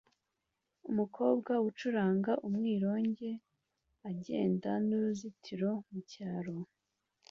[0.89, 3.29] Umukobwa ucuranga umwironge
[4.09, 6.55] agenda n'uruzitiro mucyaro